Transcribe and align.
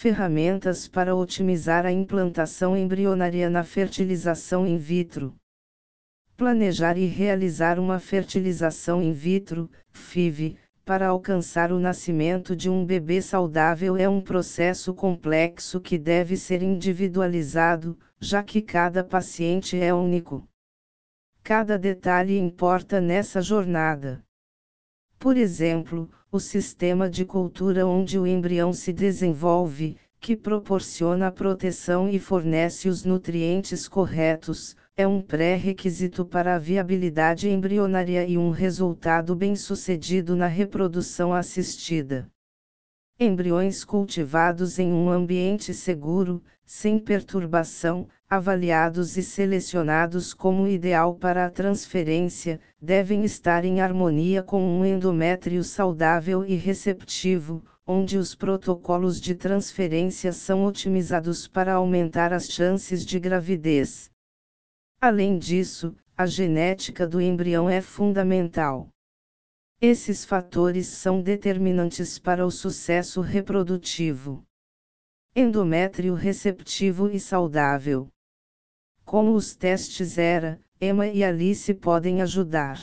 ferramentas 0.00 0.88
para 0.88 1.14
otimizar 1.14 1.84
a 1.84 1.92
implantação 1.92 2.74
embrionária 2.74 3.50
na 3.50 3.62
fertilização 3.62 4.66
in 4.66 4.78
vitro. 4.78 5.36
Planejar 6.38 6.96
e 6.96 7.04
realizar 7.04 7.78
uma 7.78 7.98
fertilização 7.98 9.02
in 9.02 9.12
vitro, 9.12 9.70
FIV, 9.90 10.56
para 10.86 11.08
alcançar 11.08 11.70
o 11.70 11.78
nascimento 11.78 12.56
de 12.56 12.70
um 12.70 12.82
bebê 12.82 13.20
saudável 13.20 13.94
é 13.94 14.08
um 14.08 14.22
processo 14.22 14.94
complexo 14.94 15.78
que 15.82 15.98
deve 15.98 16.34
ser 16.34 16.62
individualizado, 16.62 17.98
já 18.18 18.42
que 18.42 18.62
cada 18.62 19.04
paciente 19.04 19.78
é 19.78 19.92
único. 19.92 20.48
Cada 21.42 21.78
detalhe 21.78 22.38
importa 22.38 23.02
nessa 23.02 23.42
jornada. 23.42 24.24
Por 25.20 25.36
exemplo, 25.36 26.08
o 26.32 26.40
sistema 26.40 27.06
de 27.06 27.26
cultura 27.26 27.86
onde 27.86 28.18
o 28.18 28.26
embrião 28.26 28.72
se 28.72 28.90
desenvolve, 28.90 29.98
que 30.18 30.34
proporciona 30.34 31.26
a 31.26 31.30
proteção 31.30 32.08
e 32.08 32.18
fornece 32.18 32.88
os 32.88 33.04
nutrientes 33.04 33.86
corretos, 33.86 34.74
é 34.96 35.06
um 35.06 35.20
pré-requisito 35.20 36.24
para 36.24 36.54
a 36.54 36.58
viabilidade 36.58 37.50
embrionária 37.50 38.26
e 38.26 38.38
um 38.38 38.48
resultado 38.48 39.36
bem-sucedido 39.36 40.34
na 40.34 40.46
reprodução 40.46 41.34
assistida. 41.34 42.26
Embriões 43.22 43.84
cultivados 43.84 44.78
em 44.78 44.90
um 44.90 45.10
ambiente 45.10 45.74
seguro, 45.74 46.42
sem 46.64 46.98
perturbação, 46.98 48.08
avaliados 48.26 49.18
e 49.18 49.22
selecionados 49.22 50.32
como 50.32 50.66
ideal 50.66 51.14
para 51.14 51.44
a 51.44 51.50
transferência, 51.50 52.58
devem 52.80 53.22
estar 53.22 53.62
em 53.62 53.82
harmonia 53.82 54.42
com 54.42 54.62
um 54.62 54.86
endométrio 54.86 55.62
saudável 55.62 56.46
e 56.46 56.54
receptivo, 56.54 57.62
onde 57.86 58.16
os 58.16 58.34
protocolos 58.34 59.20
de 59.20 59.34
transferência 59.34 60.32
são 60.32 60.64
otimizados 60.64 61.46
para 61.46 61.74
aumentar 61.74 62.32
as 62.32 62.48
chances 62.48 63.04
de 63.04 63.20
gravidez. 63.20 64.10
Além 64.98 65.36
disso, 65.38 65.94
a 66.16 66.24
genética 66.24 67.06
do 67.06 67.20
embrião 67.20 67.68
é 67.68 67.82
fundamental. 67.82 68.88
Esses 69.82 70.26
fatores 70.26 70.88
são 70.88 71.22
determinantes 71.22 72.18
para 72.18 72.44
o 72.44 72.50
sucesso 72.50 73.22
reprodutivo. 73.22 74.44
Endométrio 75.34 76.12
receptivo 76.12 77.08
e 77.08 77.18
saudável. 77.18 78.06
Como 79.06 79.32
os 79.32 79.56
testes 79.56 80.18
ERA, 80.18 80.60
Emma 80.78 81.06
e 81.06 81.24
Alice 81.24 81.72
podem 81.72 82.20
ajudar. 82.20 82.78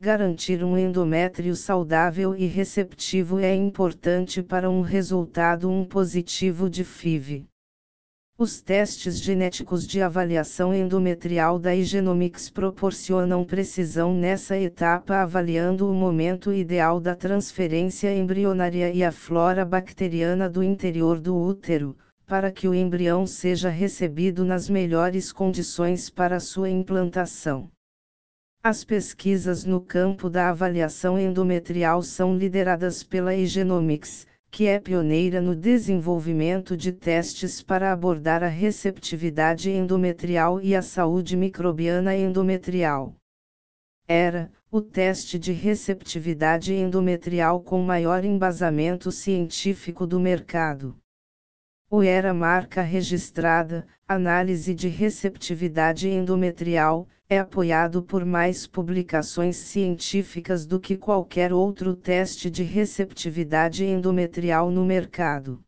Garantir 0.00 0.64
um 0.64 0.76
endométrio 0.76 1.54
saudável 1.54 2.34
e 2.34 2.44
receptivo 2.46 3.38
é 3.38 3.54
importante 3.54 4.42
para 4.42 4.68
um 4.68 4.80
resultado 4.80 5.70
um 5.70 5.84
positivo 5.84 6.68
de 6.68 6.82
FIV. 6.82 7.46
Os 8.44 8.60
testes 8.60 9.22
genéticos 9.22 9.86
de 9.86 10.02
avaliação 10.02 10.74
endometrial 10.74 11.58
da 11.58 11.74
Igenomics 11.74 12.50
proporcionam 12.50 13.42
precisão 13.42 14.14
nessa 14.14 14.54
etapa 14.58 15.22
avaliando 15.22 15.90
o 15.90 15.94
momento 15.94 16.52
ideal 16.52 17.00
da 17.00 17.16
transferência 17.16 18.14
embrionária 18.14 18.92
e 18.92 19.02
a 19.02 19.10
flora 19.10 19.64
bacteriana 19.64 20.46
do 20.46 20.62
interior 20.62 21.18
do 21.18 21.34
útero, 21.34 21.96
para 22.26 22.52
que 22.52 22.68
o 22.68 22.74
embrião 22.74 23.26
seja 23.26 23.70
recebido 23.70 24.44
nas 24.44 24.68
melhores 24.68 25.32
condições 25.32 26.10
para 26.10 26.38
sua 26.38 26.68
implantação. 26.68 27.70
As 28.62 28.84
pesquisas 28.84 29.64
no 29.64 29.80
campo 29.80 30.28
da 30.28 30.50
avaliação 30.50 31.18
endometrial 31.18 32.02
são 32.02 32.36
lideradas 32.36 33.02
pela 33.02 33.34
Igenomics 33.34 34.26
que 34.54 34.68
é 34.68 34.78
pioneira 34.78 35.40
no 35.40 35.52
desenvolvimento 35.52 36.76
de 36.76 36.92
testes 36.92 37.60
para 37.60 37.90
abordar 37.90 38.44
a 38.44 38.46
receptividade 38.46 39.68
endometrial 39.68 40.60
e 40.60 40.76
a 40.76 40.80
saúde 40.80 41.36
microbiana 41.36 42.14
endometrial. 42.14 43.16
Era 44.06 44.52
o 44.70 44.80
teste 44.80 45.40
de 45.40 45.50
receptividade 45.50 46.72
endometrial 46.72 47.62
com 47.62 47.82
maior 47.82 48.24
embasamento 48.24 49.10
científico 49.10 50.06
do 50.06 50.20
mercado. 50.20 50.96
O 51.90 52.00
ERA 52.00 52.32
marca 52.32 52.80
registrada, 52.80 53.84
análise 54.06 54.72
de 54.72 54.86
receptividade 54.86 56.08
endometrial, 56.08 57.08
é 57.28 57.38
apoiado 57.38 58.02
por 58.02 58.24
mais 58.24 58.66
publicações 58.66 59.56
científicas 59.56 60.66
do 60.66 60.78
que 60.78 60.96
qualquer 60.96 61.52
outro 61.52 61.96
teste 61.96 62.50
de 62.50 62.62
receptividade 62.62 63.84
endometrial 63.84 64.70
no 64.70 64.84
mercado. 64.84 65.62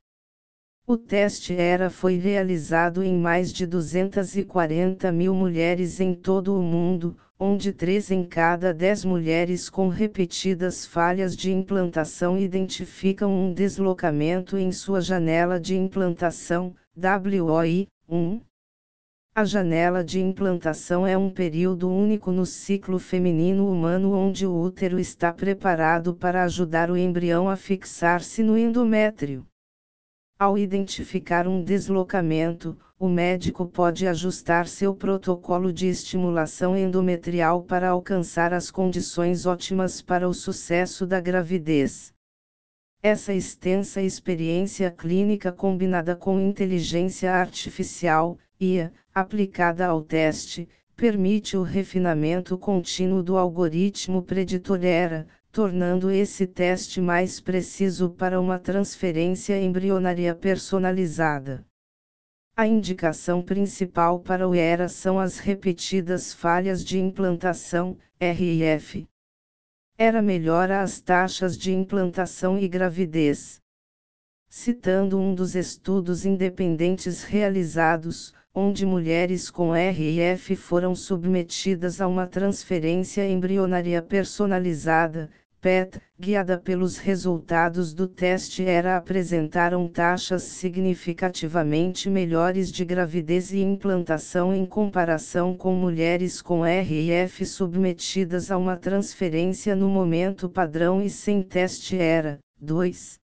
O 0.86 0.96
teste 0.96 1.52
ERA 1.52 1.90
foi 1.90 2.16
realizado 2.16 3.02
em 3.02 3.18
mais 3.18 3.52
de 3.52 3.66
240 3.66 5.10
mil 5.10 5.34
mulheres 5.34 5.98
em 5.98 6.14
todo 6.14 6.56
o 6.56 6.62
mundo, 6.62 7.16
onde 7.38 7.72
3 7.72 8.12
em 8.12 8.24
cada 8.24 8.72
10 8.72 9.04
mulheres 9.04 9.68
com 9.68 9.88
repetidas 9.88 10.86
falhas 10.86 11.36
de 11.36 11.50
implantação 11.50 12.38
identificam 12.38 13.32
um 13.32 13.52
deslocamento 13.52 14.56
em 14.56 14.70
sua 14.70 15.00
janela 15.00 15.58
de 15.58 15.74
implantação, 15.74 16.74
WOI, 16.96 17.88
1, 18.08 18.40
a 19.36 19.44
janela 19.44 20.02
de 20.02 20.18
implantação 20.18 21.06
é 21.06 21.14
um 21.14 21.28
período 21.28 21.90
único 21.90 22.32
no 22.32 22.46
ciclo 22.46 22.98
feminino 22.98 23.70
humano 23.70 24.14
onde 24.14 24.46
o 24.46 24.58
útero 24.58 24.98
está 24.98 25.30
preparado 25.30 26.14
para 26.14 26.42
ajudar 26.44 26.90
o 26.90 26.96
embrião 26.96 27.46
a 27.46 27.54
fixar-se 27.54 28.42
no 28.42 28.56
endométrio. 28.56 29.46
Ao 30.38 30.56
identificar 30.56 31.46
um 31.46 31.62
deslocamento, 31.62 32.78
o 32.98 33.10
médico 33.10 33.66
pode 33.66 34.06
ajustar 34.06 34.66
seu 34.66 34.94
protocolo 34.94 35.70
de 35.70 35.86
estimulação 35.86 36.74
endometrial 36.74 37.62
para 37.62 37.90
alcançar 37.90 38.54
as 38.54 38.70
condições 38.70 39.44
ótimas 39.44 40.00
para 40.00 40.26
o 40.26 40.32
sucesso 40.32 41.06
da 41.06 41.20
gravidez. 41.20 42.10
Essa 43.02 43.34
extensa 43.34 44.00
experiência 44.00 44.90
clínica 44.90 45.52
combinada 45.52 46.16
com 46.16 46.40
inteligência 46.40 47.34
artificial, 47.34 48.38
IA, 48.60 48.92
aplicada 49.14 49.86
ao 49.86 50.02
teste, 50.02 50.68
permite 50.96 51.56
o 51.56 51.62
refinamento 51.62 52.56
contínuo 52.56 53.22
do 53.22 53.36
algoritmo 53.36 54.22
preditor 54.22 54.82
ERA, 54.82 55.26
tornando 55.52 56.10
esse 56.10 56.46
teste 56.46 57.00
mais 57.00 57.40
preciso 57.40 58.10
para 58.10 58.40
uma 58.40 58.58
transferência 58.58 59.60
embrionária 59.60 60.34
personalizada. 60.34 61.64
A 62.56 62.66
indicação 62.66 63.42
principal 63.42 64.20
para 64.20 64.48
o 64.48 64.54
ERA 64.54 64.88
são 64.88 65.18
as 65.18 65.38
repetidas 65.38 66.32
falhas 66.32 66.82
de 66.82 66.98
implantação, 66.98 67.98
RIF. 68.18 69.06
ERA 69.98 70.22
melhora 70.22 70.80
as 70.80 71.00
taxas 71.00 71.56
de 71.56 71.72
implantação 71.72 72.58
e 72.58 72.66
gravidez. 72.66 73.60
Citando 74.48 75.18
um 75.18 75.34
dos 75.34 75.54
estudos 75.54 76.24
independentes 76.24 77.22
realizados, 77.22 78.32
onde 78.58 78.86
mulheres 78.86 79.50
com 79.50 79.72
RIF 79.72 80.56
foram 80.56 80.94
submetidas 80.94 82.00
a 82.00 82.08
uma 82.08 82.26
transferência 82.26 83.28
embrionária 83.28 84.00
personalizada, 84.00 85.28
PET, 85.60 86.00
guiada 86.18 86.56
pelos 86.56 86.96
resultados 86.96 87.92
do 87.92 88.08
teste 88.08 88.62
ERA 88.62 88.96
apresentaram 88.96 89.86
taxas 89.86 90.44
significativamente 90.44 92.08
melhores 92.08 92.72
de 92.72 92.82
gravidez 92.82 93.52
e 93.52 93.60
implantação 93.60 94.54
em 94.54 94.64
comparação 94.64 95.54
com 95.54 95.74
mulheres 95.74 96.40
com 96.40 96.62
RIF 96.62 97.44
submetidas 97.44 98.50
a 98.50 98.56
uma 98.56 98.76
transferência 98.76 99.76
no 99.76 99.90
momento 99.90 100.48
padrão 100.48 101.02
e 101.02 101.10
sem 101.10 101.42
teste 101.42 101.96
ERA. 101.96 102.38
2. 102.58 103.25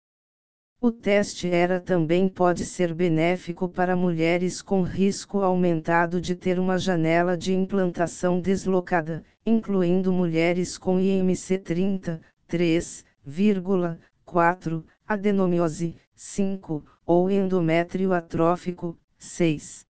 O 0.81 0.93
teste 0.93 1.49
ERA 1.49 1.81
também 1.81 2.29
pode 2.29 2.65
ser 2.65 2.95
benéfico 2.95 3.69
para 3.69 3.97
mulheres 3.97 4.63
com 4.63 4.83
risco 4.83 5.41
aumentado 5.41 6.21
de 6.21 6.37
ter 6.37 6.57
uma 6.57 6.79
janela 6.79 7.37
de 7.37 7.53
implantação 7.53 8.41
deslocada, 8.41 9.25
incluindo 9.45 10.13
mulheres 10.13 10.79
com 10.79 11.01
IMC 11.01 11.59
30, 11.59 12.21
3,4, 12.49 14.85
adenomiose, 15.05 15.97
5, 16.15 16.85
ou 17.05 17.29
endométrio 17.29 18.13
atrófico, 18.13 18.97
6. 19.19 19.85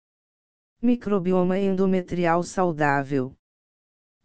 Microbioma 0.79 1.57
endometrial 1.57 2.43
saudável. 2.43 3.35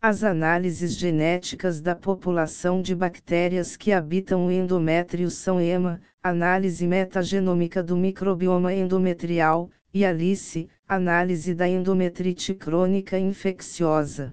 As 0.02 0.25
análises 0.25 0.97
genéticas 0.97 1.79
da 1.79 1.94
população 1.94 2.81
de 2.81 2.94
bactérias 2.94 3.76
que 3.76 3.93
habitam 3.93 4.47
o 4.47 4.50
endométrio 4.50 5.31
são 5.31 5.61
EMA, 5.61 6.00
análise 6.23 6.87
metagenômica 6.87 7.82
do 7.82 7.99
microbioma 7.99 8.73
endometrial, 8.73 9.69
e 9.93 10.02
ALICE, 10.02 10.70
análise 10.88 11.55
da 11.55 11.69
endometrite 11.69 12.55
crônica 12.55 13.19
infecciosa. 13.19 14.32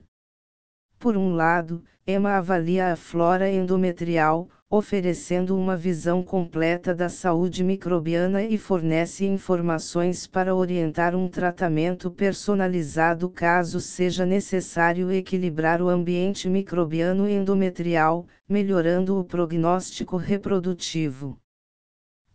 Por 0.98 1.18
um 1.18 1.34
lado, 1.34 1.84
EMA 2.08 2.38
avalia 2.38 2.94
a 2.94 2.96
flora 2.96 3.50
endometrial, 3.50 4.48
oferecendo 4.70 5.56
uma 5.56 5.78
visão 5.78 6.22
completa 6.22 6.94
da 6.94 7.08
saúde 7.08 7.64
microbiana 7.64 8.44
e 8.44 8.58
fornece 8.58 9.26
informações 9.26 10.28
para 10.28 10.54
orientar 10.54 11.16
um 11.16 11.30
tratamento 11.30 12.12
personalizado 12.12 13.30
caso 13.30 13.80
seja 13.80 14.26
necessário 14.26 15.10
equilibrar 15.10 15.82
o 15.82 15.88
ambiente 15.88 16.50
microbiano 16.50 17.30
endometrial, 17.30 18.28
melhorando 18.48 19.18
o 19.18 19.24
prognóstico 19.24 20.18
reprodutivo. 20.18 21.40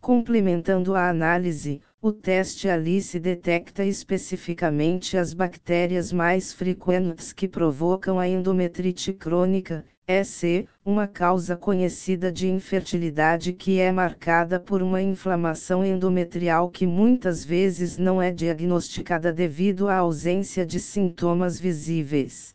Complementando 0.01 0.95
a 0.95 1.07
análise, 1.07 1.81
o 2.01 2.11
teste 2.11 2.67
ALICE 2.67 3.19
detecta 3.19 3.85
especificamente 3.85 5.17
as 5.17 5.35
bactérias 5.35 6.11
mais 6.11 6.51
frequentes 6.51 7.31
que 7.31 7.47
provocam 7.47 8.19
a 8.19 8.27
endometrite 8.27 9.13
crônica, 9.13 9.85
EC, 10.05 10.67
uma 10.85 11.07
causa 11.07 11.55
conhecida 11.55 12.29
de 12.29 12.49
infertilidade 12.49 13.53
que 13.53 13.79
é 13.79 13.89
marcada 13.89 14.59
por 14.59 14.81
uma 14.81 15.01
inflamação 15.01 15.85
endometrial 15.85 16.69
que 16.69 16.85
muitas 16.85 17.45
vezes 17.45 17.97
não 17.97 18.21
é 18.21 18.29
diagnosticada 18.29 19.31
devido 19.31 19.87
à 19.87 19.95
ausência 19.95 20.65
de 20.65 20.77
sintomas 20.77 21.57
visíveis. 21.57 22.53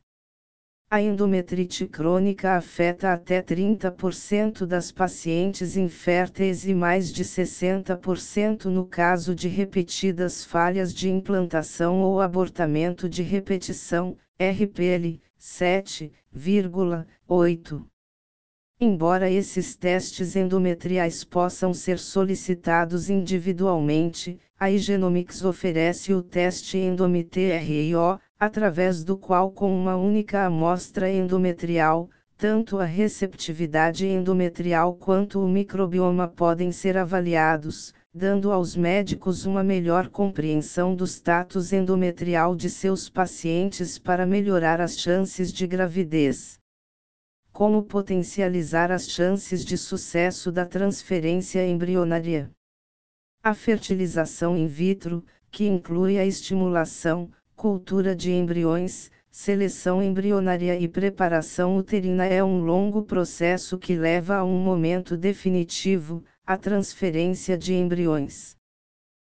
A 0.90 1.00
endometrite 1.00 1.86
crônica 1.86 2.54
afeta 2.54 3.14
até 3.14 3.42
30% 3.42 4.66
das 4.66 4.92
pacientes 4.92 5.74
inférteis 5.74 6.66
e 6.66 6.74
mais 6.74 7.10
de 7.10 7.24
60% 7.24 8.66
no 8.66 8.84
caso 8.84 9.34
de 9.34 9.48
repetidas 9.48 10.44
falhas 10.44 10.92
de 10.92 11.08
implantação 11.08 12.02
ou 12.02 12.20
abortamento 12.20 13.08
de 13.08 13.22
repetição, 13.22 14.16
RPL, 14.38 15.18
7,8. 15.38 17.86
Embora 18.80 19.30
esses 19.30 19.74
testes 19.74 20.36
endometriais 20.36 21.24
possam 21.24 21.74
ser 21.74 21.98
solicitados 21.98 23.10
individualmente, 23.10 24.38
a 24.58 24.70
Igenomics 24.70 25.44
oferece 25.44 26.14
o 26.14 26.22
teste 26.22 26.78
EndomeTRIO, 26.78 28.20
através 28.38 29.02
do 29.02 29.18
qual 29.18 29.50
com 29.50 29.76
uma 29.76 29.96
única 29.96 30.44
amostra 30.44 31.10
endometrial, 31.10 32.08
tanto 32.36 32.78
a 32.78 32.84
receptividade 32.84 34.06
endometrial 34.06 34.94
quanto 34.94 35.44
o 35.44 35.48
microbioma 35.48 36.28
podem 36.28 36.70
ser 36.70 36.96
avaliados, 36.96 37.92
dando 38.18 38.50
aos 38.50 38.74
médicos 38.74 39.46
uma 39.46 39.62
melhor 39.62 40.08
compreensão 40.08 40.92
do 40.92 41.06
status 41.06 41.72
endometrial 41.72 42.56
de 42.56 42.68
seus 42.68 43.08
pacientes 43.08 43.96
para 43.96 44.26
melhorar 44.26 44.80
as 44.80 44.98
chances 44.98 45.52
de 45.52 45.68
gravidez. 45.68 46.58
Como 47.52 47.84
potencializar 47.84 48.90
as 48.90 49.08
chances 49.08 49.64
de 49.64 49.78
sucesso 49.78 50.50
da 50.50 50.66
transferência 50.66 51.64
embrionária? 51.64 52.50
A 53.40 53.54
fertilização 53.54 54.56
in 54.56 54.66
vitro, 54.66 55.24
que 55.48 55.68
inclui 55.68 56.18
a 56.18 56.26
estimulação, 56.26 57.30
cultura 57.54 58.16
de 58.16 58.32
embriões, 58.32 59.12
seleção 59.30 60.02
embrionária 60.02 60.76
e 60.76 60.88
preparação 60.88 61.76
uterina 61.76 62.26
é 62.26 62.42
um 62.42 62.64
longo 62.64 63.04
processo 63.04 63.78
que 63.78 63.94
leva 63.94 64.34
a 64.34 64.44
um 64.44 64.58
momento 64.58 65.16
definitivo, 65.16 66.24
a 66.48 66.56
transferência 66.56 67.58
de 67.58 67.74
embriões. 67.74 68.56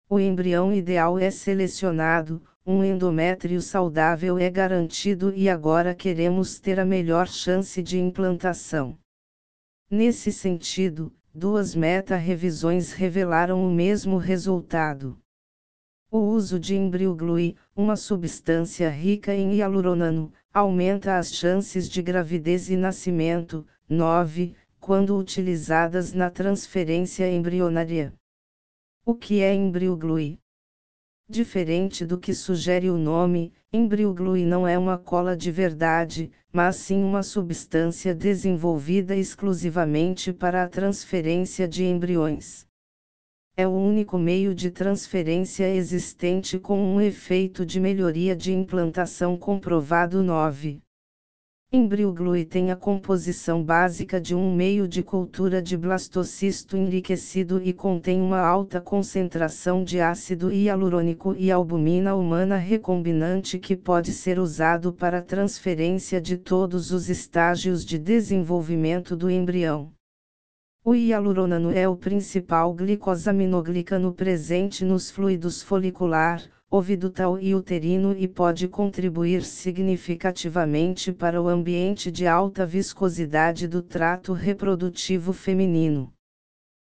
O 0.08 0.18
embrião 0.18 0.72
ideal 0.72 1.18
é 1.18 1.30
selecionado, 1.30 2.42
um 2.64 2.82
endométrio 2.82 3.60
saudável 3.60 4.38
é 4.38 4.48
garantido 4.48 5.30
e 5.34 5.46
agora 5.46 5.94
queremos 5.94 6.58
ter 6.58 6.80
a 6.80 6.86
melhor 6.86 7.28
chance 7.28 7.82
de 7.82 8.00
implantação. 8.00 8.98
Nesse 9.90 10.32
sentido, 10.32 11.12
duas 11.34 11.74
meta-revisões 11.74 12.94
revelaram 12.94 13.62
o 13.62 13.70
mesmo 13.70 14.16
resultado. 14.16 15.18
O 16.10 16.16
uso 16.16 16.58
de 16.58 16.74
embrioglui, 16.76 17.56
uma 17.76 17.94
substância 17.94 18.88
rica 18.88 19.34
em 19.34 19.56
hialuronano, 19.56 20.32
aumenta 20.50 21.18
as 21.18 21.30
chances 21.34 21.90
de 21.90 22.00
gravidez 22.00 22.70
e 22.70 22.76
nascimento. 22.76 23.66
9. 23.86 24.56
Quando 24.82 25.17
utilizadas 25.17 26.12
na 26.12 26.29
transferência 26.29 27.31
embrionária. 27.31 28.12
O 29.06 29.14
que 29.14 29.40
é 29.40 29.55
embrioglui? 29.55 30.40
Diferente 31.29 32.05
do 32.05 32.19
que 32.19 32.34
sugere 32.34 32.90
o 32.90 32.99
nome, 32.99 33.52
embrioglui 33.73 34.44
não 34.44 34.67
é 34.67 34.76
uma 34.76 34.99
cola 34.99 35.37
de 35.37 35.52
verdade, 35.52 36.32
mas 36.52 36.75
sim 36.75 37.05
uma 37.05 37.23
substância 37.23 38.12
desenvolvida 38.12 39.14
exclusivamente 39.14 40.32
para 40.32 40.64
a 40.64 40.69
transferência 40.69 41.69
de 41.69 41.84
embriões 41.84 42.67
é 43.55 43.69
o 43.69 43.70
único 43.70 44.19
meio 44.19 44.55
de 44.55 44.70
transferência 44.70 45.69
existente 45.69 46.58
com 46.58 46.81
um 46.81 47.00
efeito 47.00 47.67
de 47.67 47.79
melhoria 47.79 48.34
de 48.34 48.50
implantação 48.52 49.37
comprovado 49.37 50.23
9. 50.23 50.81
Embrioglui 51.74 52.44
tem 52.44 52.70
a 52.70 52.76
composição 52.76 53.64
básica 53.64 54.20
de 54.20 54.34
um 54.34 54.54
meio 54.54 54.86
de 54.86 55.02
cultura 55.02 55.62
de 55.62 55.74
blastocisto 55.74 56.76
enriquecido 56.76 57.62
e 57.64 57.72
contém 57.72 58.20
uma 58.20 58.40
alta 58.40 58.78
concentração 58.78 59.82
de 59.82 59.98
ácido 59.98 60.52
hialurônico 60.52 61.34
e 61.34 61.50
albumina 61.50 62.14
humana 62.14 62.58
recombinante 62.58 63.58
que 63.58 63.74
pode 63.74 64.12
ser 64.12 64.38
usado 64.38 64.92
para 64.92 65.22
transferência 65.22 66.20
de 66.20 66.36
todos 66.36 66.90
os 66.90 67.08
estágios 67.08 67.86
de 67.86 67.96
desenvolvimento 67.96 69.16
do 69.16 69.30
embrião. 69.30 69.90
O 70.84 70.94
hialurônano 70.94 71.72
é 71.72 71.88
o 71.88 71.96
principal 71.96 72.74
glicosaminoglicano 72.74 74.12
presente 74.12 74.84
nos 74.84 75.10
fluidos 75.10 75.62
folicular, 75.62 76.42
ovidutal 76.74 77.38
e 77.38 77.54
uterino 77.54 78.16
e 78.19 78.26
pode 78.26 78.66
contribuir 78.66 79.44
significativamente 79.44 81.12
para 81.12 81.40
o 81.40 81.46
ambiente 81.46 82.10
de 82.10 82.26
alta 82.26 82.64
viscosidade 82.64 83.69
do 83.69 83.82
trato 83.82 84.32
reprodutivo 84.32 85.34
feminino. 85.34 86.10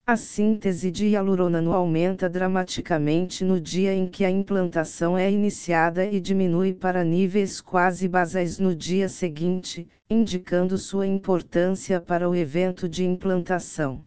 A 0.06 0.16
síntese 0.16 0.92
de 0.92 1.08
hialurônano 1.08 1.74
aumenta 1.74 2.30
dramaticamente 2.30 3.44
no 3.44 3.60
dia 3.60 3.96
em 3.96 4.08
que 4.08 4.24
a 4.24 4.30
implantação 4.30 5.18
é 5.18 5.32
iniciada 5.32 6.06
e 6.06 6.20
diminui 6.20 6.72
para 6.72 7.04
níveis 7.04 7.60
quase 7.60 8.08
basais 8.08 8.60
no 8.60 8.76
dia 8.76 9.10
seguinte, 9.10 9.88
indicando 10.08 10.78
sua 10.78 11.08
importância 11.08 12.00
para 12.00 12.30
o 12.30 12.36
evento 12.36 12.88
de 12.88 13.04
implantação. 13.04 14.04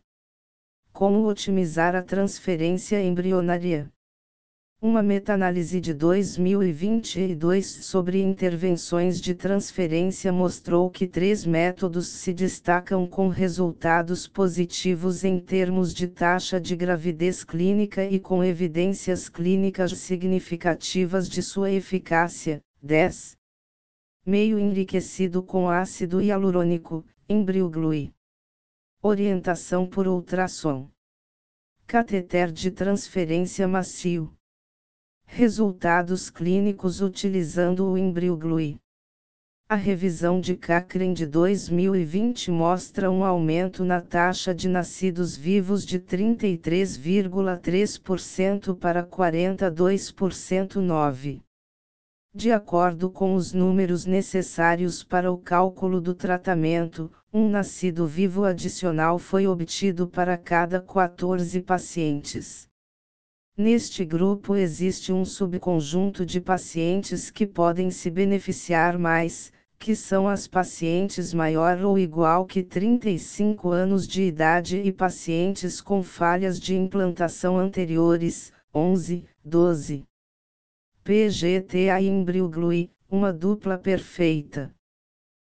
Como 0.92 1.26
otimizar 1.26 1.96
a 1.96 2.02
transferência 2.02 3.02
embrionária? 3.02 3.90
Uma 4.80 5.02
meta-análise 5.02 5.80
de 5.80 5.94
2022 5.94 7.66
sobre 7.66 8.22
intervenções 8.22 9.18
de 9.18 9.34
transferência 9.34 10.30
mostrou 10.30 10.90
que 10.90 11.06
três 11.06 11.46
métodos 11.46 12.08
se 12.08 12.30
destacam 12.34 13.06
com 13.06 13.28
resultados 13.28 14.28
positivos 14.28 15.24
em 15.24 15.40
termos 15.40 15.94
de 15.94 16.06
taxa 16.06 16.60
de 16.60 16.76
gravidez 16.76 17.42
clínica 17.42 18.04
e 18.04 18.20
com 18.20 18.44
evidências 18.44 19.30
clínicas 19.30 19.92
significativas 19.92 21.26
de 21.26 21.42
sua 21.42 21.70
eficácia. 21.70 22.60
10. 22.82 23.34
Meio 24.26 24.58
enriquecido 24.58 25.42
com 25.42 25.70
ácido 25.70 26.20
hialurônico, 26.20 27.02
embrioglui. 27.26 28.12
Orientação 29.02 29.86
por 29.86 30.06
ultrassom. 30.06 30.90
Cateter 31.86 32.52
de 32.52 32.70
transferência 32.70 33.66
macio. 33.66 34.35
Resultados 35.26 36.30
clínicos 36.30 37.02
utilizando 37.02 37.86
o 37.86 37.98
embrioglui. 37.98 38.78
A 39.68 39.74
revisão 39.74 40.40
de 40.40 40.56
Cochrane 40.56 41.12
de 41.12 41.26
2020 41.26 42.52
mostra 42.52 43.10
um 43.10 43.24
aumento 43.24 43.84
na 43.84 44.00
taxa 44.00 44.54
de 44.54 44.68
nascidos 44.68 45.36
vivos 45.36 45.84
de 45.84 45.98
33,3% 45.98 48.78
para 48.78 49.04
42%. 49.04 50.76
9. 50.76 51.42
De 52.32 52.52
acordo 52.52 53.10
com 53.10 53.34
os 53.34 53.52
números 53.52 54.06
necessários 54.06 55.02
para 55.02 55.32
o 55.32 55.38
cálculo 55.38 56.00
do 56.00 56.14
tratamento, 56.14 57.10
um 57.32 57.48
nascido 57.48 58.06
vivo 58.06 58.44
adicional 58.44 59.18
foi 59.18 59.48
obtido 59.48 60.06
para 60.06 60.38
cada 60.38 60.80
14 60.80 61.60
pacientes. 61.62 62.68
Neste 63.58 64.04
grupo 64.04 64.54
existe 64.54 65.10
um 65.10 65.24
subconjunto 65.24 66.26
de 66.26 66.42
pacientes 66.42 67.30
que 67.30 67.46
podem 67.46 67.90
se 67.90 68.10
beneficiar 68.10 68.98
mais, 68.98 69.50
que 69.78 69.96
são 69.96 70.28
as 70.28 70.46
pacientes 70.46 71.32
maior 71.32 71.80
ou 71.80 71.98
igual 71.98 72.44
que 72.44 72.62
35 72.62 73.70
anos 73.70 74.06
de 74.06 74.24
idade 74.24 74.76
e 74.76 74.92
pacientes 74.92 75.80
com 75.80 76.02
falhas 76.02 76.60
de 76.60 76.76
implantação 76.76 77.56
anteriores, 77.56 78.52
11, 78.74 79.24
12. 79.42 80.04
PGTA 81.02 82.02
embrioglui, 82.02 82.90
uma 83.08 83.32
dupla 83.32 83.78
perfeita. 83.78 84.75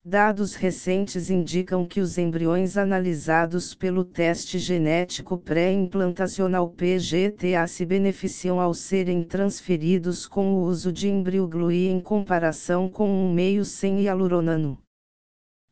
Dados 0.09 0.55
recentes 0.55 1.29
indicam 1.29 1.85
que 1.85 1.99
os 1.99 2.17
embriões 2.17 2.77
analisados 2.77 3.75
pelo 3.75 4.05
teste 4.05 4.57
genético 4.57 5.37
pré-implantacional 5.37 6.69
PGTA 6.69 7.67
se 7.67 7.85
beneficiam 7.85 8.57
ao 8.57 8.73
serem 8.73 9.21
transferidos 9.21 10.25
com 10.25 10.53
o 10.53 10.61
uso 10.61 10.93
de 10.93 11.09
embriogluí 11.09 11.89
em 11.89 11.99
comparação 11.99 12.87
com 12.87 13.09
um 13.09 13.33
meio 13.33 13.65
sem 13.65 13.99
hialuronano. 13.99 14.77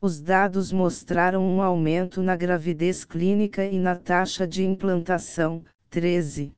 Os 0.02 0.20
dados 0.20 0.70
mostraram 0.70 1.42
um 1.42 1.62
aumento 1.62 2.22
na 2.22 2.36
gravidez 2.36 3.06
clínica 3.06 3.64
e 3.64 3.80
na 3.80 3.96
taxa 3.96 4.46
de 4.46 4.66
implantação, 4.66 5.64
13. 5.90 6.52